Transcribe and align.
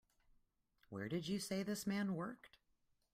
Where 0.89 1.07
did 1.07 1.27
you 1.27 1.37
say 1.37 1.61
this 1.61 1.85
man 1.85 2.15
worked? 2.15 2.57